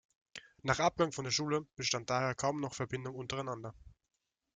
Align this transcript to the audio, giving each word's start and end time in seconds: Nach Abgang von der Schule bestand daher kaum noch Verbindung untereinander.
Nach 0.63 0.79
Abgang 0.79 1.11
von 1.11 1.25
der 1.25 1.31
Schule 1.31 1.67
bestand 1.75 2.09
daher 2.09 2.33
kaum 2.33 2.59
noch 2.59 2.73
Verbindung 2.73 3.13
untereinander. 3.13 3.75